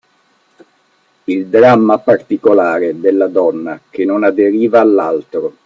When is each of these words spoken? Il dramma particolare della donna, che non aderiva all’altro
Il 1.25 1.45
dramma 1.47 1.99
particolare 1.99 2.99
della 2.99 3.27
donna, 3.27 3.79
che 3.91 4.03
non 4.03 4.23
aderiva 4.23 4.79
all’altro 4.79 5.57